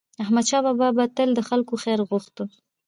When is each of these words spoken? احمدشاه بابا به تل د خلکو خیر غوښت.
احمدشاه 0.23 0.61
بابا 0.65 0.87
به 0.97 1.03
تل 1.15 1.29
د 1.35 1.39
خلکو 1.49 1.73
خیر 1.83 1.99
غوښت. 2.09 2.35